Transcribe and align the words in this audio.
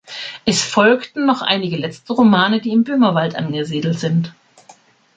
Es 0.45 0.63
folgten 0.63 1.27
noch 1.27 1.43
einige 1.43 1.77
letzte 1.77 2.13
Romane, 2.13 2.59
die 2.59 2.71
im 2.71 2.83
Böhmerwald 2.83 3.35
angesiedelt 3.35 3.99
sind. 3.99 4.33